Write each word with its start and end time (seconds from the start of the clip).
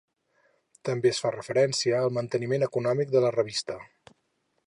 També 0.87 1.09
es 1.15 1.19
fa 1.25 1.31
referència 1.35 1.99
al 2.05 2.15
manteniment 2.17 2.67
econòmic 2.69 3.15
de 3.17 3.25
la 3.27 3.33
revista. 3.39 3.77